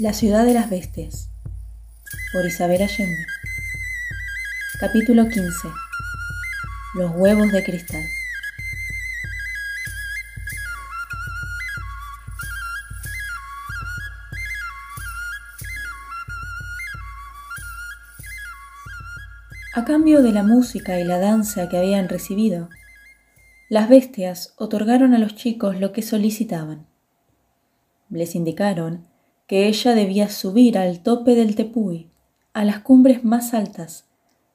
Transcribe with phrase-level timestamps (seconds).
[0.00, 1.28] La ciudad de las bestias
[2.32, 3.26] por Isabel Allende.
[4.78, 5.50] Capítulo 15
[6.94, 8.04] Los huevos de cristal.
[19.74, 22.68] A cambio de la música y la danza que habían recibido,
[23.68, 26.86] las bestias otorgaron a los chicos lo que solicitaban.
[28.10, 29.07] Les indicaron
[29.48, 32.10] que ella debía subir al tope del tepuy,
[32.52, 34.04] a las cumbres más altas,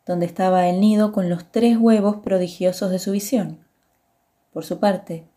[0.06, 3.66] donde estaba el nido con los tres huevos prodigiosos de su visión.
[4.54, 5.28] Por su parte,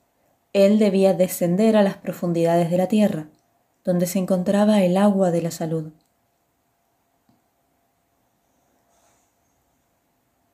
[0.53, 3.29] él debía descender a las profundidades de la tierra,
[3.83, 5.91] donde se encontraba el agua de la salud.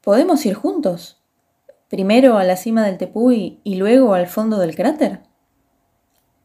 [0.00, 1.20] ¿Podemos ir juntos?
[1.88, 5.22] Primero a la cima del tepuy y luego al fondo del cráter?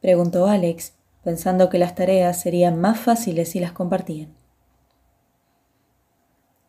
[0.02, 0.97] preguntó Alex,
[1.28, 4.34] pensando que las tareas serían más fáciles si las compartían.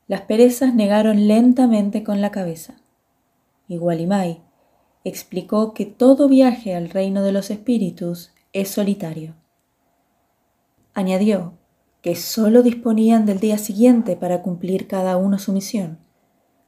[0.08, 2.74] Las perezas negaron lentamente con la cabeza,
[3.68, 3.78] y
[5.04, 9.36] explicó que todo viaje al reino de los espíritus es solitario.
[10.92, 11.56] Añadió
[12.02, 16.00] que sólo disponían del día siguiente para cumplir cada uno su misión,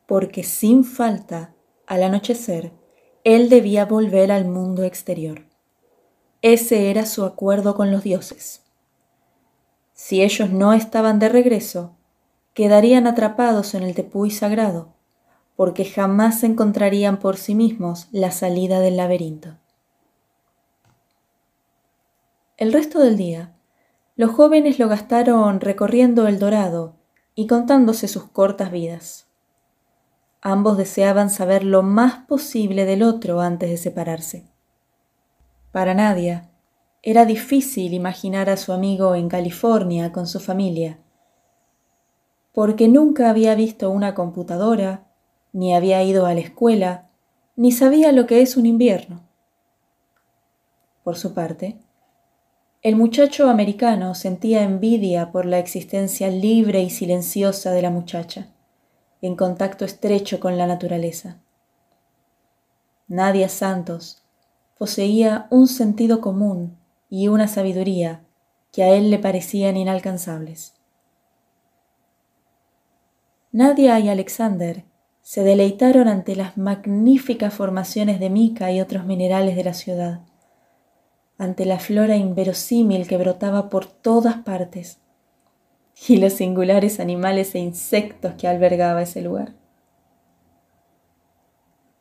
[0.06, 1.56] porque sin falta,
[1.88, 2.70] al anochecer,
[3.24, 5.49] él debía volver al mundo exterior.
[6.42, 8.62] Ese era su acuerdo con los dioses.
[9.92, 11.92] Si ellos no estaban de regreso,
[12.54, 14.88] quedarían atrapados en el tepuy sagrado,
[15.54, 19.58] porque jamás encontrarían por sí mismos la salida del laberinto.
[22.56, 23.52] El resto del día,
[24.16, 26.94] los jóvenes lo gastaron recorriendo el dorado
[27.34, 29.26] y contándose sus cortas vidas.
[30.40, 34.49] Ambos deseaban saber lo más posible del otro antes de separarse.
[35.72, 36.50] Para Nadia,
[37.02, 40.98] era difícil imaginar a su amigo en California con su familia,
[42.52, 45.06] porque nunca había visto una computadora,
[45.52, 47.08] ni había ido a la escuela,
[47.54, 49.22] ni sabía lo que es un invierno.
[51.04, 51.78] Por su parte,
[52.82, 58.48] el muchacho americano sentía envidia por la existencia libre y silenciosa de la muchacha,
[59.22, 61.38] en contacto estrecho con la naturaleza.
[63.06, 64.19] Nadia Santos
[64.80, 66.78] poseía un sentido común
[67.10, 68.24] y una sabiduría
[68.72, 70.72] que a él le parecían inalcanzables.
[73.52, 74.86] Nadia y Alexander
[75.20, 80.20] se deleitaron ante las magníficas formaciones de mica y otros minerales de la ciudad,
[81.36, 84.98] ante la flora inverosímil que brotaba por todas partes
[86.08, 89.52] y los singulares animales e insectos que albergaba ese lugar.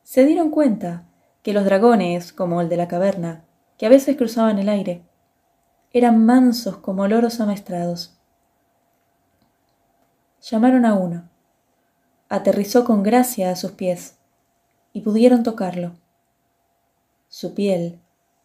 [0.02, 1.09] Se dieron cuenta
[1.42, 3.44] que los dragones, como el de la caverna,
[3.78, 5.02] que a veces cruzaban el aire,
[5.92, 8.18] eran mansos como loros amaestrados.
[10.42, 11.28] Llamaron a uno.
[12.28, 14.18] Aterrizó con gracia a sus pies
[14.92, 15.92] y pudieron tocarlo.
[17.28, 18.00] Su piel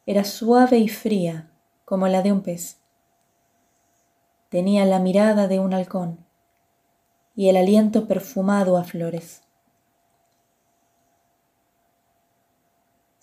[0.05, 1.49] era suave y fría
[1.85, 2.77] como la de un pez.
[4.49, 6.25] Tenía la mirada de un halcón
[7.35, 9.44] y el aliento perfumado a flores.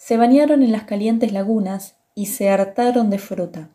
[0.05, 3.71] Se bañaron en las calientes lagunas y se hartaron de fruta,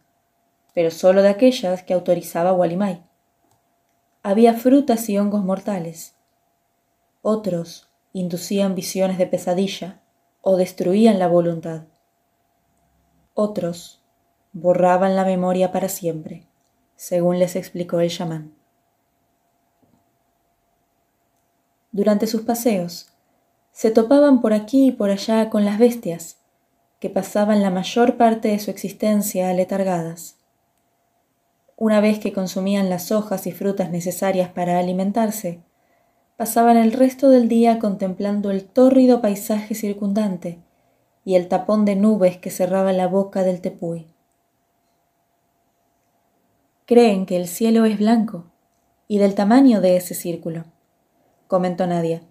[0.74, 3.02] pero solo de aquellas que autorizaba Walimay.
[4.24, 6.18] Había frutas y hongos mortales.
[7.22, 10.02] Otros inducían visiones de pesadilla
[10.42, 11.84] o destruían la voluntad.
[13.34, 14.04] Otros
[14.52, 16.46] borraban la memoria para siempre,
[16.98, 18.54] según les explicó el chamán.
[21.94, 23.17] Durante sus paseos,
[23.78, 26.40] se topaban por aquí y por allá con las bestias,
[27.00, 30.38] que pasaban la mayor parte de su existencia aletargadas.
[31.76, 35.62] Una vez que consumían las hojas y frutas necesarias para alimentarse,
[36.38, 40.58] pasaban el resto del día contemplando el tórrido paisaje circundante
[41.24, 44.08] y el tapón de nubes que cerraba la boca del tepuy.
[46.88, 48.46] Creen que el cielo es blanco
[49.08, 50.64] y del tamaño de ese círculo,
[51.48, 52.24] comentó Nadia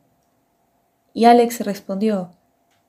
[1.16, 2.32] y Alex respondió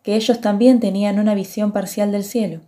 [0.04, 2.60] que ellos también tenían una visión parcial del cielo,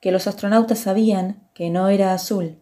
[0.00, 2.58] que los astronautas sabían que no era azul,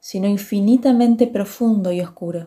[0.00, 2.46] sino infinitamente profundo y oscuro.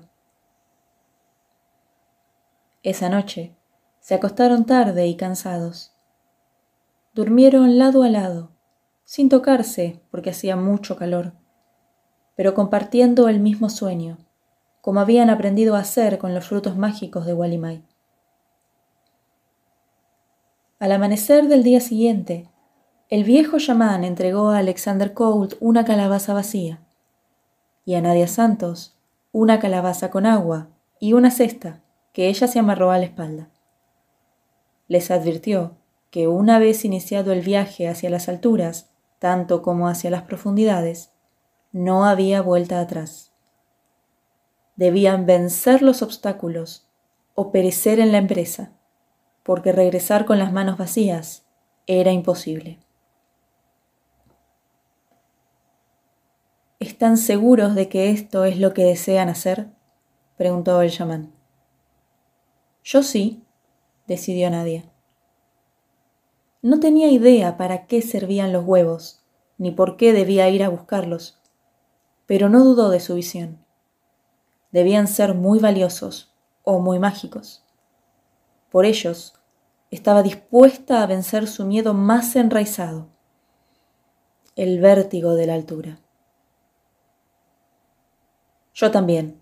[2.81, 3.55] Esa noche
[3.99, 5.93] se acostaron tarde y cansados.
[7.13, 8.49] Durmieron lado a lado,
[9.03, 11.33] sin tocarse porque hacía mucho calor,
[12.35, 14.17] pero compartiendo el mismo sueño,
[14.81, 17.88] como habían aprendido a hacer con los frutos mágicos de Walimay.
[20.79, 22.47] Al amanecer del día siguiente,
[23.09, 26.79] el viejo chamán entregó a Alexander Colt una calabaza vacía.
[27.83, 28.97] y a Nadia Santos
[29.33, 31.81] una calabaza con agua y una cesta
[32.13, 33.49] que ella se amarró a la espalda.
[34.87, 35.75] Les advirtió
[36.11, 38.89] que una vez iniciado el viaje hacia las alturas,
[39.19, 41.11] tanto como hacia las profundidades,
[41.73, 43.33] no había vuelta atrás.
[44.77, 46.87] Debían vencer los obstáculos
[47.35, 48.78] o perecer en la empresa,
[49.49, 51.43] porque regresar con las manos vacías
[51.87, 52.77] era imposible.
[56.77, 59.71] ¿Están seguros de que esto es lo que desean hacer?
[60.37, 61.33] preguntó el chamán.
[62.83, 63.43] Yo sí,
[64.05, 64.83] decidió Nadia.
[66.61, 69.23] No tenía idea para qué servían los huevos,
[69.57, 71.41] ni por qué debía ir a buscarlos,
[72.27, 73.65] pero no dudó de su visión.
[74.71, 77.65] Debían ser muy valiosos o muy mágicos.
[78.69, 79.38] Por ellos,
[79.91, 83.07] estaba dispuesta a vencer su miedo más enraizado,
[84.55, 85.99] el vértigo de la altura.
[88.73, 89.41] Yo también,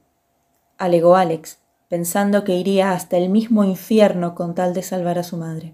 [0.78, 1.60] alegó Alex,
[1.90, 5.74] pensando que iría hasta el mismo infierno con tal de salvar a su madre.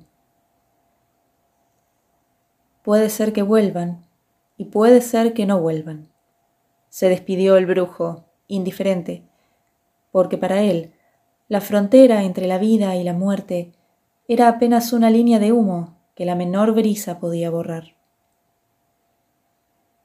[2.84, 4.06] Puede ser que vuelvan
[4.58, 6.10] y puede ser que no vuelvan.
[6.90, 9.24] Se despidió el brujo, indiferente,
[10.12, 10.94] porque para él
[11.48, 13.72] la frontera entre la vida y la muerte
[14.33, 17.95] era apenas una línea de humo que la menor brisa podía borrar.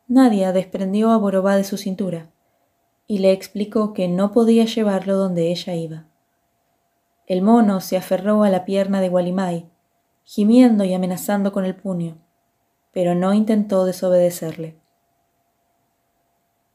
[0.06, 2.30] Nadia desprendió a Borobá de su cintura
[3.06, 6.04] y le explicó que no podía llevarlo donde ella iba.
[7.26, 9.68] El mono se aferró a la pierna de Gualimay,
[10.24, 12.18] gimiendo y amenazando con el puño
[12.98, 14.76] pero no intentó desobedecerle.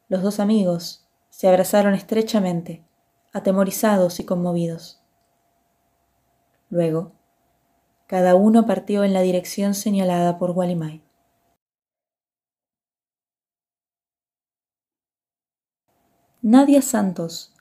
[0.08, 2.82] Los dos amigos se abrazaron estrechamente,
[3.32, 5.02] atemorizados y conmovidos.
[6.70, 7.12] Luego,
[8.06, 11.02] cada uno partió en la dirección señalada por Walimay.
[16.42, 17.54] Nadia Santos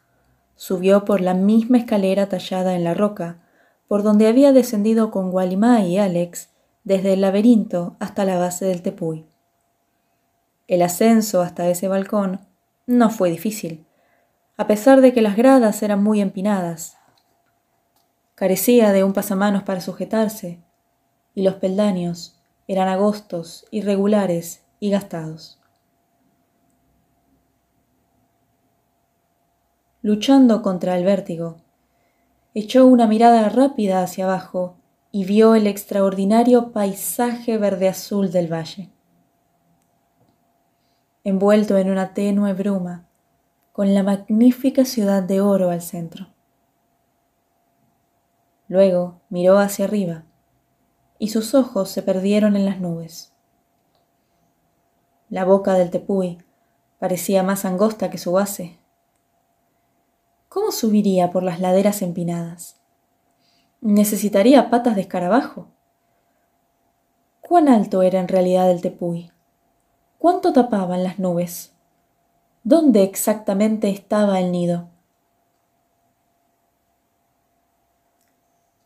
[0.56, 3.40] subió por la misma escalera tallada en la roca
[3.88, 6.50] por donde había descendido con Gualimay y Alex
[6.84, 9.26] desde el laberinto hasta la base del tepuy.
[10.68, 12.40] El ascenso hasta ese balcón
[12.86, 13.86] no fue difícil,
[14.58, 16.98] a pesar de que las gradas eran muy empinadas.
[18.36, 20.60] Carecía de un pasamanos para sujetarse,
[21.36, 25.60] y los peldaños eran agostos, irregulares y gastados.
[30.02, 31.62] Luchando contra el vértigo,
[32.54, 34.76] echó una mirada rápida hacia abajo
[35.12, 38.90] y vio el extraordinario paisaje verde azul del valle.
[41.24, 43.08] Envuelto en una tenue bruma,
[43.72, 46.33] con la magnífica ciudad de oro al centro.
[48.74, 50.24] Luego miró hacia arriba
[51.20, 53.32] y sus ojos se perdieron en las nubes.
[55.30, 56.40] La boca del tepuy
[56.98, 58.80] parecía más angosta que su base.
[60.50, 62.82] ¿Cómo subiría por las laderas empinadas?
[63.80, 65.68] necesitaría patas de escarabajo.
[67.42, 69.32] ¿Cuán alto era en realidad el tepuy?
[70.18, 71.74] ¿Cuánto tapaban las nubes?
[72.64, 74.90] ¿Dónde exactamente estaba el nido?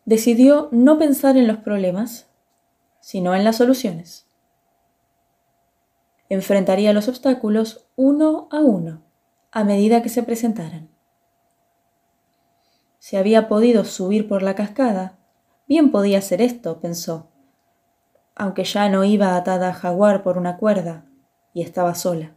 [0.08, 2.32] Decidió no pensar en los problemas,
[3.00, 4.26] sino en las soluciones.
[6.30, 9.04] Enfrentaría los obstáculos uno a uno,
[9.52, 10.98] a medida que se presentaran
[13.08, 15.18] si había podido subir por la cascada,
[15.66, 17.30] bien podía ser esto, pensó,
[18.36, 21.06] aunque ya no iba atada a jaguar por una cuerda
[21.54, 22.36] y estaba sola.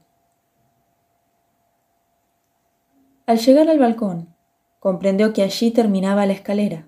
[3.26, 4.32] Al llegar al balcón,
[4.78, 6.86] comprendió que allí terminaba la escalera.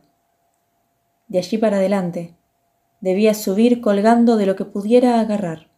[1.32, 2.36] De allí para adelante,
[3.00, 5.70] debía subir colgando de lo que pudiera agarrar.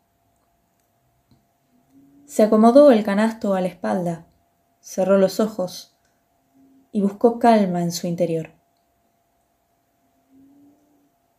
[2.24, 4.26] Se acomodó el canasto a la espalda,
[4.80, 5.96] cerró los ojos
[6.90, 8.50] y buscó calma en su interior.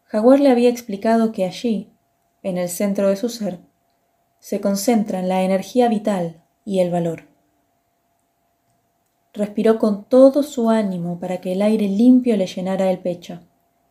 [0.05, 1.91] Jaguar le había explicado que allí,
[2.41, 3.59] en el centro de su ser,
[4.39, 7.27] se concentran la energía vital y el valor.
[9.33, 13.41] Respiró con todo su ánimo para que el aire limpio le llenara el pecho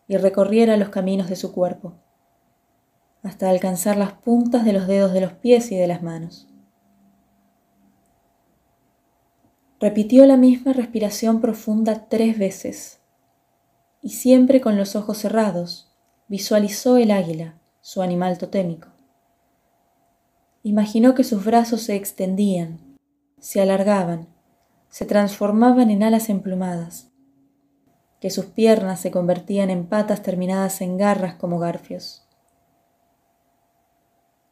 [0.07, 1.95] y recorriera los caminos de su cuerpo,
[3.23, 6.49] hasta alcanzar las puntas de los dedos de los pies y de las manos.
[9.81, 13.01] Repitió la misma respiración profunda tres veces
[14.03, 15.95] y siempre con los ojos cerrados
[16.29, 18.89] visualizó el águila, su animal totémico.
[20.63, 22.97] Imaginó que sus brazos se extendían,
[23.39, 24.29] se alargaban,
[24.89, 27.11] se transformaban en alas emplumadas,
[28.25, 32.27] que sus piernas se convertían en patas terminadas en garras como garfios,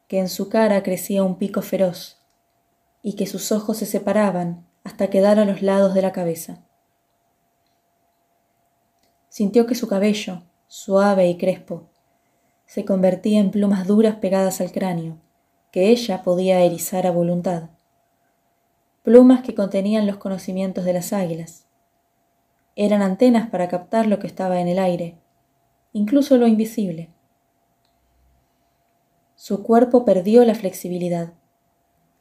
[0.08, 2.18] que en su cara crecía un pico feroz
[3.02, 6.58] y que sus ojos se separaban hasta quedar a los lados de la cabeza.
[9.30, 11.88] Sintió que su cabello, suave y crespo,
[12.66, 15.16] se convertía en plumas duras pegadas al cráneo,
[15.70, 17.70] que ella podía erizar a voluntad.
[19.02, 21.61] Plumas que contenían los conocimientos de las águilas.
[22.74, 25.18] Eran antenas para captar lo que estaba en el aire,
[25.92, 27.10] incluso lo invisible.
[29.34, 31.34] Su cuerpo perdió la flexibilidad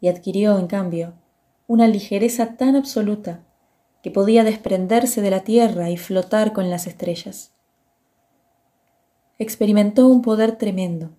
[0.01, 1.13] y adquirió, en cambio,
[1.67, 3.45] una ligereza tan absoluta
[4.01, 7.53] que podía desprenderse de la tierra y flotar con las estrellas.
[9.37, 11.11] Experimentó un poder tremendo,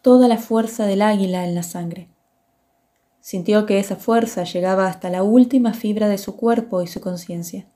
[0.00, 2.08] toda la fuerza del águila en la sangre.
[3.26, 7.66] Sintió que esa fuerza llegaba hasta la última fibra de su cuerpo y su conciencia.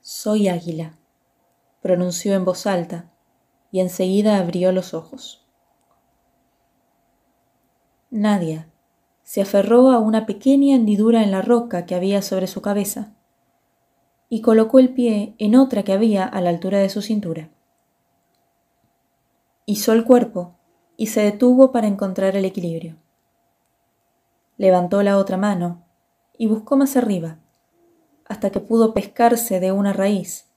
[0.00, 0.96] Soy águila,
[1.82, 3.10] pronunció en voz alta,
[3.72, 5.44] y enseguida abrió los ojos.
[8.12, 8.70] Nadia
[9.24, 13.16] se aferró a una pequeña hendidura en la roca que había sobre su cabeza
[14.28, 17.50] y colocó el pie en otra que había a la altura de su cintura.
[19.64, 20.55] Hizo el cuerpo
[20.96, 22.96] y se detuvo para encontrar el equilibrio.
[24.56, 25.82] Levantó la otra mano
[26.38, 27.38] y buscó más arriba,
[28.28, 30.48] hasta que pudo pescarse de una raíz,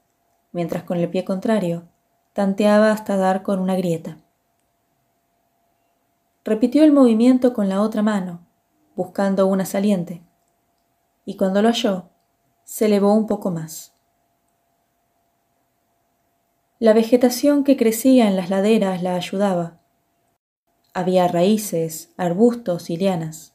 [0.51, 1.83] mientras con el pie contrario
[2.33, 4.17] tanteaba hasta dar con una grieta.
[6.45, 8.47] Repitió el movimiento con la otra mano,
[8.95, 10.21] buscando una saliente,
[11.25, 12.09] y cuando lo halló,
[12.63, 13.93] se elevó un poco más.
[16.79, 19.78] La vegetación que crecía en las laderas la ayudaba.
[20.93, 23.53] Había raíces, arbustos y lianas.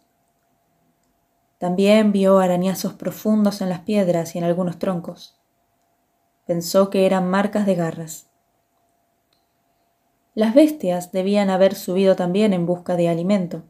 [1.59, 5.41] También vio arañazos profundos en las piedras y en algunos troncos.
[6.47, 8.27] Pensó que eran marcas de garras.
[10.35, 13.63] Las bestias debían haber subido también en busca de alimento.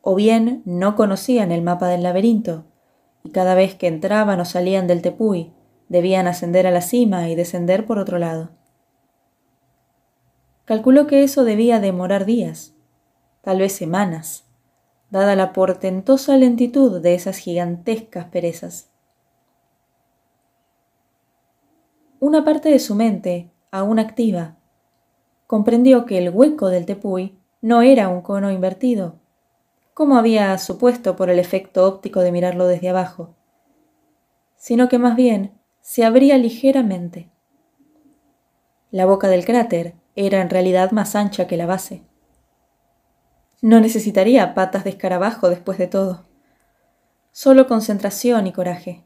[0.00, 2.64] O bien no conocían el mapa del laberinto,
[3.22, 5.52] y cada vez que entraban o salían del tepuy,
[5.88, 8.50] Debían ascender a la cima y descender por otro lado.
[10.66, 12.74] Calculó que eso debía demorar días,
[13.42, 14.48] tal vez semanas,
[15.10, 18.90] dada la portentosa lentitud de esas gigantescas perezas.
[22.18, 24.56] Una parte de su mente, aún activa,
[25.46, 29.20] comprendió que el hueco del tepuy no era un cono invertido,
[29.94, 33.36] como había supuesto por el efecto óptico de mirarlo desde abajo,
[34.56, 37.30] sino que más bien se abría ligeramente.
[38.90, 42.02] La boca del cráter era en realidad más ancha que la base.
[43.62, 46.24] No necesitaría patas de escarabajo después de todo.
[47.30, 49.04] Solo concentración y coraje.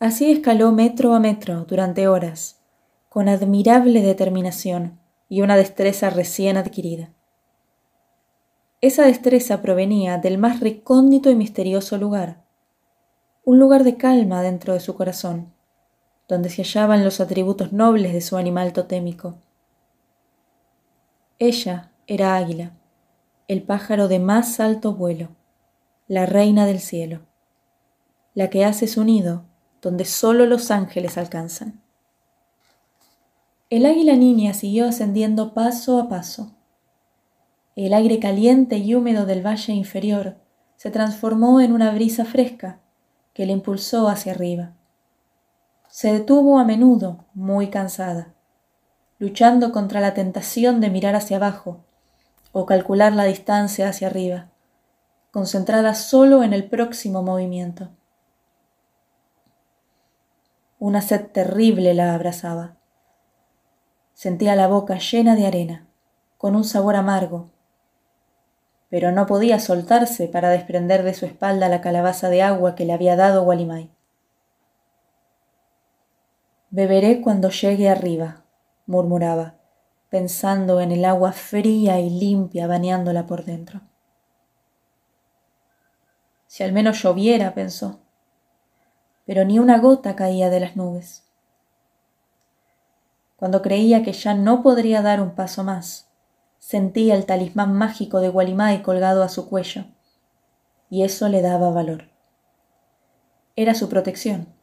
[0.00, 2.60] Así escaló metro a metro durante horas,
[3.08, 4.98] con admirable determinación
[5.28, 7.10] y una destreza recién adquirida.
[8.80, 12.44] Esa destreza provenía del más recóndito y misterioso lugar,
[13.42, 15.53] un lugar de calma dentro de su corazón,
[16.28, 19.36] donde se hallaban los atributos nobles de su animal totémico.
[21.38, 22.72] Ella era Águila,
[23.48, 25.28] el pájaro de más alto vuelo,
[26.08, 27.20] la reina del cielo,
[28.34, 29.44] la que hace su nido
[29.84, 31.82] donde solo los ángeles alcanzan.
[33.68, 36.54] El águila niña siguió ascendiendo paso a paso.
[37.76, 40.36] El aire caliente y húmedo del valle inferior
[40.76, 42.80] se transformó en una brisa fresca
[43.34, 44.74] que le impulsó hacia arriba.
[45.96, 48.34] Se detuvo a menudo, muy cansada,
[49.20, 51.84] luchando contra la tentación de mirar hacia abajo
[52.50, 54.48] o calcular la distancia hacia arriba,
[55.30, 57.90] concentrada solo en el próximo movimiento.
[60.80, 62.74] Una sed terrible la abrazaba.
[64.14, 65.86] Sentía la boca llena de arena,
[66.38, 67.50] con un sabor amargo,
[68.88, 72.94] pero no podía soltarse para desprender de su espalda la calabaza de agua que le
[72.94, 73.93] había dado Walimay.
[76.76, 78.42] Beberé cuando llegue arriba,
[78.86, 79.54] murmuraba,
[80.10, 83.82] pensando en el agua fría y limpia bañándola por dentro.
[86.48, 88.00] Si al menos lloviera, pensó,
[89.24, 91.22] pero ni una gota caía de las nubes.
[93.36, 96.10] Cuando creía que ya no podría dar un paso más,
[96.58, 99.84] sentía el talismán mágico de Gualimay colgado a su cuello,
[100.90, 102.10] y eso le daba valor.
[103.54, 104.53] Era su protección.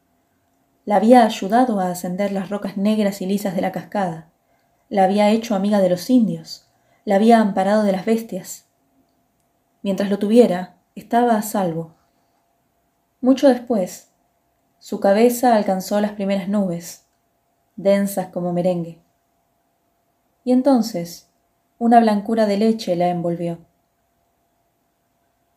[0.83, 4.31] La había ayudado a ascender las rocas negras y lisas de la cascada,
[4.89, 6.67] la había hecho amiga de los indios,
[7.05, 8.65] la había amparado de las bestias.
[9.83, 11.95] Mientras lo tuviera, estaba a salvo.
[13.21, 14.09] Mucho después,
[14.79, 17.05] su cabeza alcanzó las primeras nubes,
[17.75, 18.99] densas como merengue.
[20.43, 21.29] y entonces
[21.77, 23.59] una blancura de leche la envolvió.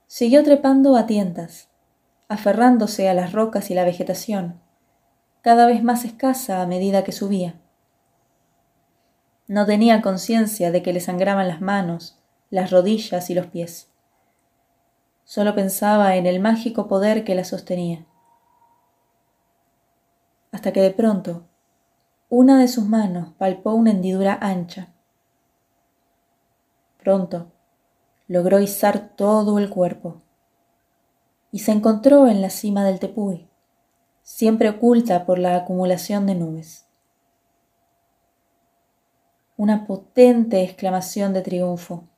[0.07, 1.69] Siguió trepando a tientas,
[2.29, 4.61] aferrándose a las rocas y la vegetación,
[5.45, 7.61] cada vez más escasa a medida que subía.
[9.47, 13.91] No tenía conciencia de que le sangraban las manos, las rodillas y los pies.
[15.25, 18.07] Solo pensaba en el mágico poder que la sostenía.
[20.51, 21.45] Hasta que de pronto,
[22.31, 24.95] una de sus manos palpó una hendidura ancha.
[26.97, 27.53] Pronto,
[28.29, 30.23] logró izar todo el cuerpo
[31.53, 33.47] y se encontró en la cima del Tepuy,
[34.25, 36.89] siempre oculta por la acumulación de nubes.
[39.57, 42.09] Una potente exclamación de triunfo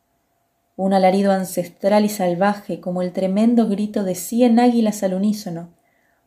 [0.77, 5.71] un alarido ancestral y salvaje como el tremendo grito de cien águilas al unísono,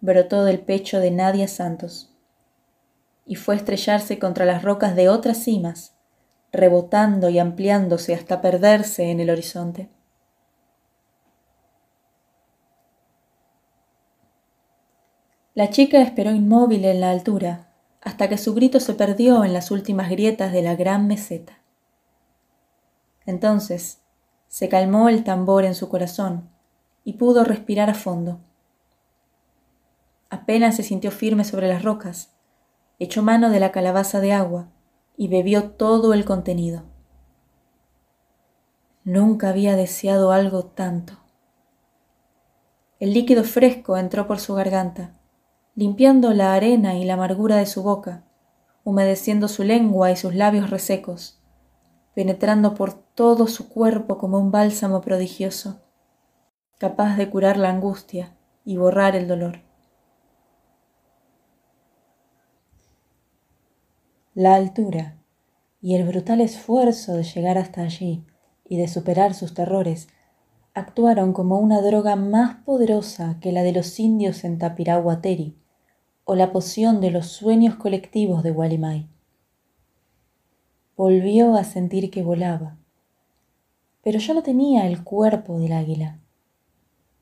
[0.02, 2.16] brotó del pecho de Nadia Santos
[3.26, 5.94] y fue a estrellarse contra las rocas de otras cimas,
[6.52, 9.88] rebotando y ampliándose hasta perderse en el horizonte.
[15.60, 17.68] La chica esperó inmóvil en la altura
[18.00, 21.60] hasta que su grito se perdió en las últimas grietas de la gran meseta.
[23.26, 24.00] Entonces,
[24.48, 26.50] se calmó el tambor en su corazón
[27.04, 28.40] y pudo respirar a fondo.
[30.30, 32.32] Apenas se sintió firme sobre las rocas,
[32.98, 34.70] echó mano de la calabaza de agua
[35.18, 36.84] y bebió todo el contenido.
[39.04, 41.20] Nunca había deseado algo tanto.
[43.02, 45.19] El líquido fresco entró por su garganta,
[45.76, 48.26] limpiando la arena y la amargura de su boca,
[48.84, 51.40] humedeciendo su lengua y sus labios resecos
[52.20, 55.80] penetrando por todo su cuerpo como un bálsamo prodigioso,
[56.78, 58.36] capaz de curar la angustia
[58.66, 59.62] y borrar el dolor.
[64.34, 65.18] La altura
[65.82, 68.26] y el brutal esfuerzo de llegar hasta allí
[68.66, 70.10] y de superar sus terrores
[70.74, 75.56] actuaron como una droga más poderosa que la de los indios en Tapirahuateri
[76.26, 79.08] o la poción de los sueños colectivos de Walimai
[81.00, 82.76] volvió a sentir que volaba.
[84.04, 86.20] Pero ya no tenía el cuerpo del águila.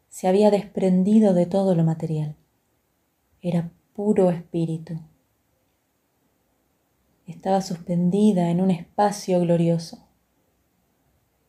[0.10, 2.36] Se había desprendido de todo lo material.
[3.40, 5.00] Era puro espíritu.
[7.28, 10.07] Estaba suspendida en un espacio glorioso.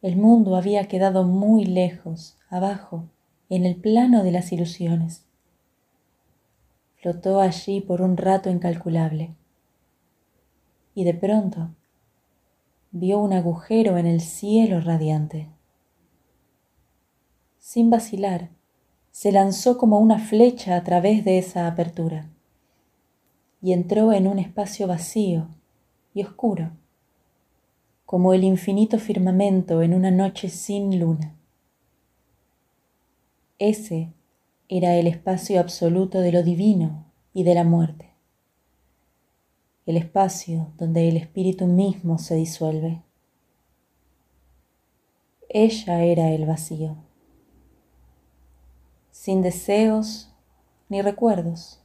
[0.00, 3.04] El mundo había quedado muy lejos, abajo,
[3.48, 5.24] en el plano de las ilusiones.
[6.96, 9.34] Flotó allí por un rato incalculable.
[10.94, 11.70] Y de pronto
[12.90, 15.48] vio un agujero en el cielo radiante.
[17.58, 18.50] Sin vacilar,
[19.10, 22.28] se lanzó como una flecha a través de esa apertura
[23.60, 25.48] y entró en un espacio vacío
[26.14, 26.70] y oscuro,
[28.08, 31.36] como el infinito firmamento en una noche sin luna.
[33.60, 34.12] Ese
[34.68, 38.08] era el espacio absoluto de lo divino y de la muerte
[39.88, 43.02] el espacio donde el espíritu mismo se disuelve.
[45.48, 46.94] Ella era el vacío,
[49.10, 50.30] sin deseos
[50.90, 51.80] ni recuerdos.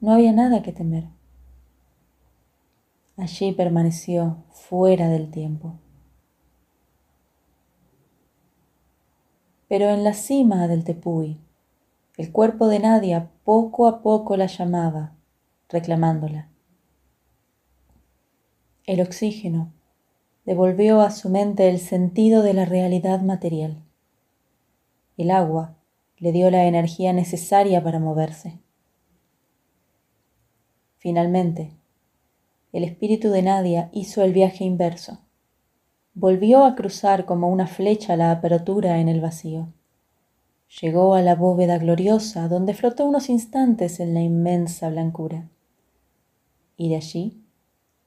[0.00, 1.04] No había nada que temer.
[3.16, 5.78] Allí permaneció fuera del tiempo.
[9.68, 11.40] Pero en la cima del tepuy,
[12.16, 15.16] el cuerpo de Nadia poco a poco la llamaba,
[15.68, 16.48] reclamándola.
[18.84, 19.72] El oxígeno
[20.44, 23.82] devolvió a su mente el sentido de la realidad material.
[25.16, 25.76] El agua
[26.18, 28.58] le dio la energía necesaria para moverse.
[30.98, 31.76] Finalmente,
[32.74, 35.20] el espíritu de Nadia hizo el viaje inverso.
[36.12, 39.68] Volvió a cruzar como una flecha la apertura en el vacío.
[40.80, 45.48] Llegó a la bóveda gloriosa donde flotó unos instantes en la inmensa blancura.
[46.76, 47.44] Y de allí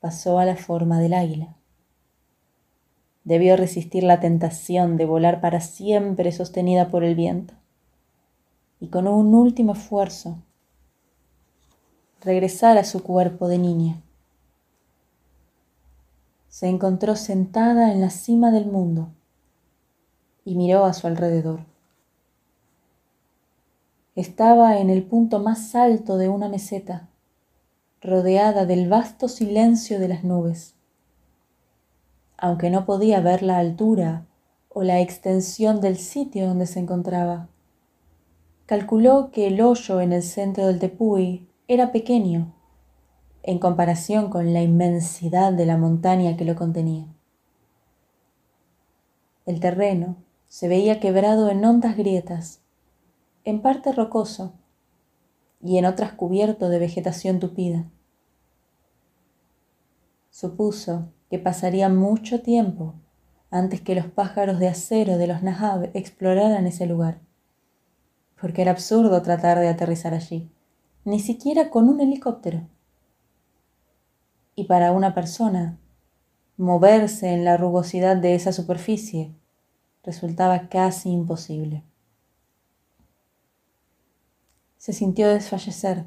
[0.02, 1.56] pasó a la forma del águila.
[3.24, 7.54] Debió resistir la tentación de volar para siempre sostenida por el viento
[8.82, 10.44] y con un último esfuerzo
[12.20, 14.02] regresar a su cuerpo de niña.
[16.58, 19.10] Se encontró sentada en la cima del mundo
[20.44, 21.60] y miró a su alrededor.
[24.16, 27.10] Estaba en el punto más alto de una meseta
[28.02, 30.74] rodeada del vasto silencio de las nubes.
[32.38, 34.26] Aunque no podía ver la altura
[34.70, 37.50] o la extensión del sitio donde se encontraba,
[38.66, 42.57] calculó que el hoyo en el centro del tepuy era pequeño
[43.48, 47.08] en comparación con la inmensidad de la montaña que lo contenía.
[49.46, 50.18] El terreno
[50.50, 52.60] se veía quebrado en hondas grietas,
[53.46, 54.52] en parte rocoso
[55.64, 57.86] y en otras cubierto de vegetación tupida.
[60.30, 62.96] Supuso que pasaría mucho tiempo
[63.50, 67.22] antes que los pájaros de acero de los Nahab exploraran ese lugar,
[68.42, 70.52] porque era absurdo tratar de aterrizar allí,
[71.06, 72.68] ni siquiera con un helicóptero.
[74.60, 75.78] Y para una persona,
[76.58, 79.36] moverse en la rugosidad de esa superficie
[80.04, 81.84] resultaba casi imposible.
[84.78, 86.06] Se sintió desfallecer,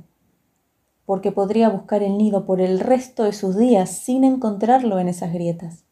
[1.07, 5.33] porque podría buscar el nido por el resto de sus días sin encontrarlo en esas
[5.33, 5.85] grietas.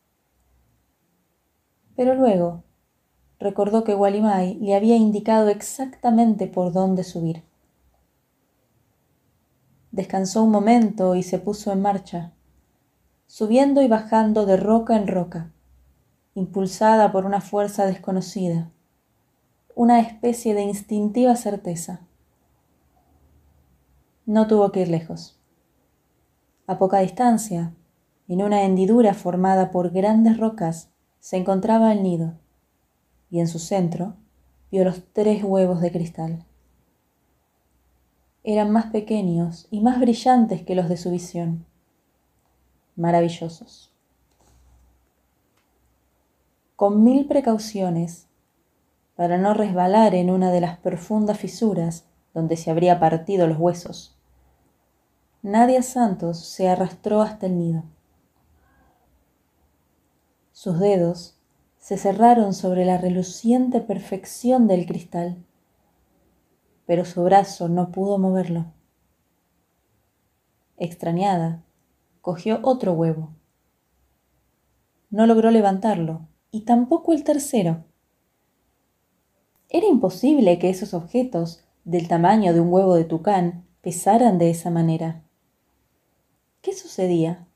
[1.95, 2.65] Pero luego
[3.39, 7.45] recordó que Walimai le había indicado exactamente por dónde subir.
[9.93, 12.33] Descansó un momento y se puso en marcha,
[13.29, 15.53] subiendo y bajando de roca en roca,
[16.35, 18.71] impulsada por una fuerza desconocida,
[19.75, 22.01] una especie de instintiva certeza.
[24.25, 25.39] No tuvo que ir lejos.
[26.67, 27.75] A poca distancia,
[28.29, 32.33] en una hendidura formada por grandes rocas, se encontraba el nido,
[33.31, 34.17] y en su centro
[34.71, 36.47] vio los tres huevos de cristal.
[38.43, 41.68] Eran más pequeños y más brillantes que los de su visión.
[42.99, 43.93] Maravillosos.
[46.75, 48.27] Con mil precauciones,
[49.15, 54.19] para no resbalar en una de las profundas fisuras donde se habría partido los huesos,
[55.43, 57.85] Nadia Santos se arrastró hasta el nido.
[60.51, 61.39] Sus dedos
[61.79, 65.37] se cerraron sobre la reluciente perfección del cristal,
[66.85, 68.73] pero su brazo no pudo moverlo.
[70.79, 71.63] Extrañada,
[72.21, 73.35] cogió otro huevo.
[75.11, 77.85] No logró levantarlo, y tampoco el tercero.
[79.71, 84.71] Era imposible que esos objetos, del tamaño de un huevo de tucán, pesaran de esa
[84.71, 85.23] manera.
[86.63, 87.47] ¿Qué sucedía?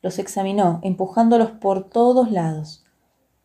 [0.00, 2.84] Los examinó, empujándolos por todos lados,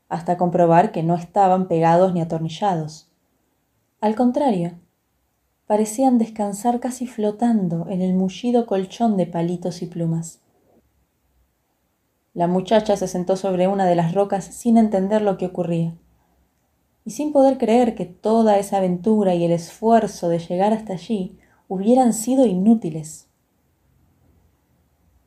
[0.07, 3.09] hasta comprobar que no estaban pegados ni atornillados.
[3.99, 4.73] Al contrario,
[5.65, 10.41] parecían descansar casi flotando en el mullido colchón de palitos y plumas.
[12.33, 15.93] La muchacha se sentó sobre una de las rocas sin entender lo que ocurría,
[17.05, 21.37] y sin poder creer que toda esa aventura y el esfuerzo de llegar hasta allí
[21.67, 23.27] hubieran sido inútiles.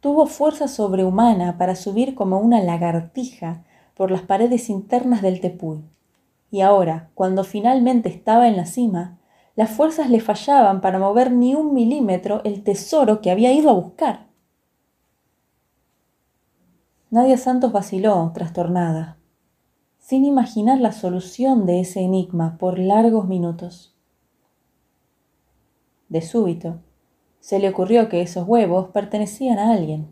[0.01, 5.83] Tuvo fuerza sobrehumana para subir como una lagartija por las paredes internas del tepuy.
[6.51, 9.19] Y ahora, cuando finalmente estaba en la cima,
[9.57, 13.73] las fuerzas le fallaban para mover ni un milímetro el tesoro que había ido a
[13.73, 14.27] buscar.
[17.09, 19.17] Nadia Santos vaciló, trastornada,
[19.99, 23.97] sin imaginar la solución de ese enigma por largos minutos.
[26.11, 26.81] De súbito,
[27.41, 30.09] se le ocurrió que esos huevos pertenecían a alguien.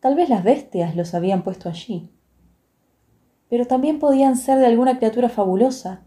[0.00, 2.10] Tal vez las bestias los habían puesto allí.
[3.48, 6.05] Pero también podían ser de alguna criatura fabulosa,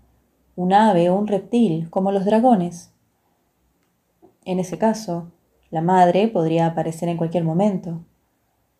[0.60, 2.92] un ave o un reptil, como los dragones.
[4.46, 5.32] En ese caso,
[5.70, 8.06] la madre podría aparecer en cualquier momento,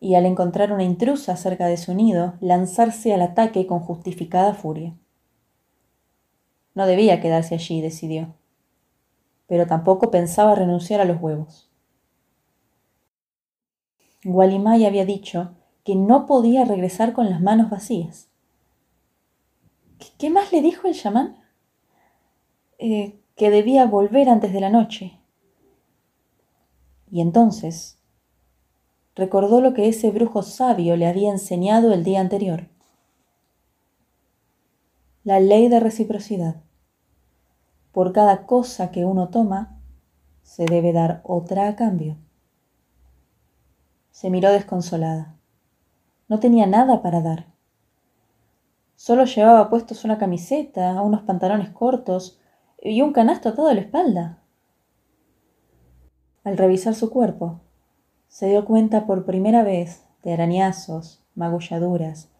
[0.00, 4.94] y al encontrar una intrusa cerca de su nido, lanzarse al ataque con justificada furia.
[6.74, 8.34] No debía quedarse allí, decidió
[9.50, 11.68] pero tampoco pensaba renunciar a los huevos.
[14.22, 18.28] Gualimay había dicho que no podía regresar con las manos vacías.
[20.18, 21.39] ¿Qué más le dijo el chamán?
[22.82, 25.20] Eh, que debía volver antes de la noche.
[27.10, 27.98] Y entonces
[29.14, 32.68] recordó lo que ese brujo sabio le había enseñado el día anterior.
[35.24, 36.62] La ley de reciprocidad
[37.92, 39.78] por cada cosa que uno toma,
[40.42, 42.16] se debe dar otra a cambio.
[44.10, 45.34] Se miró desconsolada.
[46.28, 47.46] No tenía nada para dar.
[48.94, 52.39] Solo llevaba puestos una camiseta, unos pantalones cortos
[52.82, 54.38] y un canasto atado a la espalda.
[56.44, 57.60] Al revisar su cuerpo,
[58.28, 62.30] se dio cuenta por primera vez de arañazos, magulladuras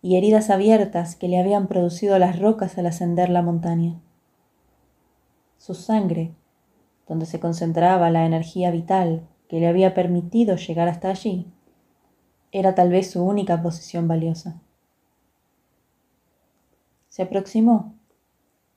[0.00, 4.00] y heridas abiertas que le habían producido las rocas al ascender la montaña
[5.62, 6.34] su sangre,
[7.06, 11.46] donde se concentraba la energía vital que le había permitido llegar hasta allí,
[12.50, 14.60] era tal vez su única posesión valiosa.
[17.10, 17.94] Se aproximó,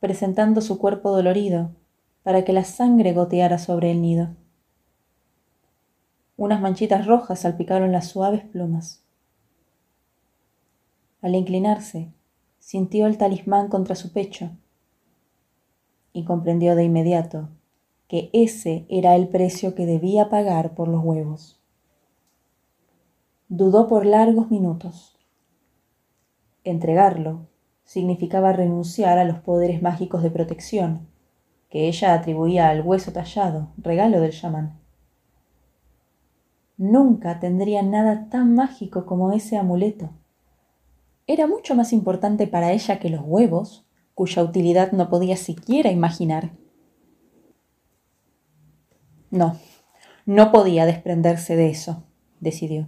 [0.06, 1.72] presentando su cuerpo dolorido
[2.22, 4.36] para que la sangre goteara sobre el nido.
[6.38, 9.04] unas manchitas rojas salpicaron las suaves plumas.
[11.24, 12.14] Al inclinarse,
[12.60, 14.52] sintió el talismán contra su pecho
[16.14, 17.50] y comprendió de inmediato
[18.08, 21.60] que ese era el precio que debía pagar por los huevos.
[23.50, 25.18] Dudó por largos minutos.
[26.64, 27.48] Entregarlo
[27.86, 31.08] significaba renunciar a los poderes mágicos de protección
[31.70, 34.80] que ella atribuía al hueso tallado, regalo del chamán.
[36.78, 40.10] Nunca tendría nada tan mágico como ese amuleto.
[41.28, 46.52] Era mucho más importante para ella que los huevos, cuya utilidad no podía siquiera imaginar.
[49.32, 49.58] No,
[50.26, 52.04] no podía desprenderse de eso,
[52.40, 52.88] decidió.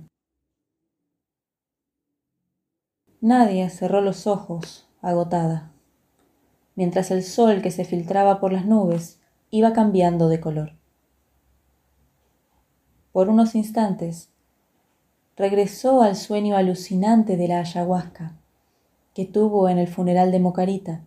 [3.19, 5.71] Nadia cerró los ojos, agotada,
[6.75, 9.19] mientras el sol que se filtraba por las nubes
[9.51, 10.73] iba cambiando de color.
[13.11, 14.29] Por unos instantes,
[15.35, 18.37] regresó al sueño alucinante de la ayahuasca
[19.13, 21.03] que tuvo en el funeral de Mocarita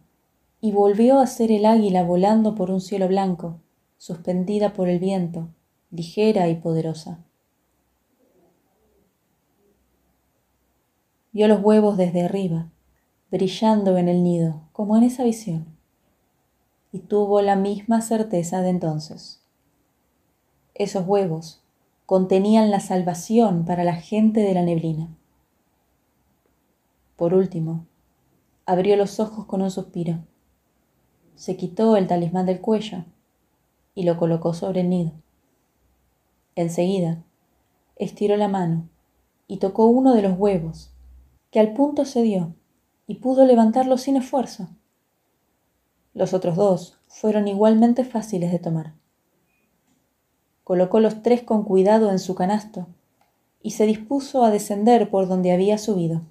[0.61, 3.61] y volvió a ser el águila volando por un cielo blanco,
[3.99, 5.49] suspendida por el viento,
[5.91, 7.25] ligera y poderosa.
[11.33, 12.71] Vio los huevos desde arriba,
[13.31, 15.67] brillando en el nido, como en esa visión,
[16.93, 19.43] y tuvo la misma certeza de entonces.
[20.75, 21.63] Esos huevos
[22.07, 25.09] contenían la salvación para la gente de la neblina.
[27.17, 27.87] Por último,
[28.67, 30.21] abrió los ojos con un suspiro,
[31.41, 33.05] se quitó el talismán del cuello
[33.95, 35.13] y lo colocó sobre el nido.
[36.55, 37.23] Enseguida,
[37.97, 38.89] estiró la mano
[39.47, 40.93] y tocó uno de los huevos
[41.51, 42.55] que al punto cedió
[43.11, 44.69] y pudo levantarlo sin esfuerzo.
[46.15, 48.95] Los otros dos fueron igualmente fáciles de tomar.
[50.63, 52.87] Colocó los tres con cuidado en su canasto
[53.61, 56.23] y se dispuso a descender por donde había subido.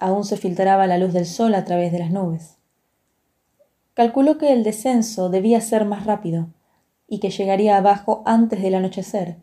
[0.00, 2.56] Aún se filtraba la luz del sol a través de las nubes.
[3.92, 6.48] Calculó que el descenso debía ser más rápido
[7.06, 9.42] y que llegaría abajo antes del anochecer,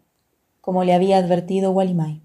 [0.62, 2.23] como le había advertido Walimai.